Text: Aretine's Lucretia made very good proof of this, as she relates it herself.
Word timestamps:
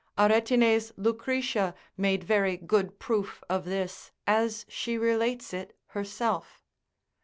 Aretine's 0.17 0.91
Lucretia 0.97 1.75
made 1.95 2.23
very 2.23 2.57
good 2.57 2.97
proof 2.97 3.43
of 3.47 3.65
this, 3.65 4.09
as 4.25 4.65
she 4.67 4.97
relates 4.97 5.53
it 5.53 5.77
herself. 5.89 6.63